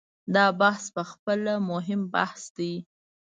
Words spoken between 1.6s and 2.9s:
مهم بحث دی.